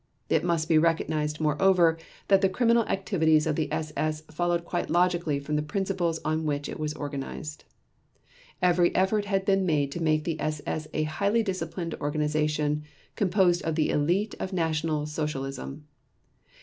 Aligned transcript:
It 0.29 0.43
must 0.43 0.67
be 0.67 0.79
recognized, 0.79 1.39
moreover, 1.39 1.95
that 2.27 2.41
the 2.41 2.49
criminal 2.49 2.83
activities 2.85 3.45
of 3.45 3.55
the 3.55 3.71
SS 3.71 4.21
followed 4.31 4.65
quite 4.65 4.89
logically 4.89 5.37
from 5.39 5.57
the 5.57 5.61
principles 5.61 6.19
on 6.25 6.43
which 6.47 6.67
it 6.67 6.79
was 6.79 6.95
organized. 6.95 7.65
Every 8.63 8.95
effort 8.95 9.25
had 9.25 9.45
been 9.45 9.63
made 9.63 9.91
to 9.91 10.01
make 10.01 10.23
the 10.23 10.41
SS 10.41 10.87
a 10.91 11.03
highly 11.03 11.43
disciplined 11.43 11.93
organization 12.01 12.81
composed 13.15 13.61
of 13.61 13.75
the 13.75 13.91
elite 13.91 14.33
of 14.39 14.53
National 14.53 15.05
Socialism. 15.05 15.85